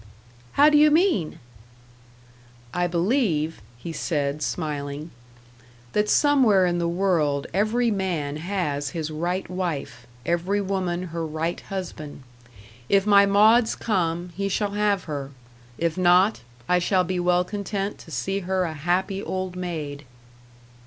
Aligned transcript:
"How 0.53 0.67
do 0.71 0.79
you 0.79 0.89
mean?" 0.89 1.37
"I 2.73 2.87
believe," 2.87 3.61
he 3.77 3.93
said, 3.93 4.41
smiling, 4.41 5.11
"that 5.93 6.09
somewhere 6.09 6.65
in 6.65 6.79
the 6.79 6.87
world 6.87 7.45
every 7.53 7.91
man 7.91 8.37
has 8.37 8.89
his 8.97 9.11
right 9.11 9.47
wife, 9.47 10.07
every 10.25 10.59
woman 10.59 11.03
her 11.13 11.23
right 11.23 11.61
husband. 11.61 12.23
If 12.89 13.05
my 13.05 13.27
Maud's 13.27 13.75
come 13.75 14.29
he 14.35 14.49
shall 14.49 14.71
have 14.71 15.03
her. 15.03 15.29
If 15.77 15.99
not, 15.99 16.41
I 16.67 16.79
shall 16.79 17.03
be 17.03 17.19
well 17.19 17.43
content 17.43 17.99
to 17.99 18.09
see 18.09 18.39
her 18.39 18.63
a 18.63 18.73
happy 18.73 19.21
old 19.21 19.55
maid." 19.55 20.05